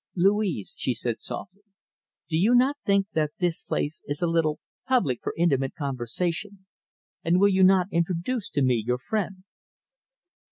[0.15, 1.61] "Louise," she said softly,
[2.27, 6.65] "do you not think that this place is a little public for intimate conversation,
[7.23, 9.43] and will you not introduce to me your friend?"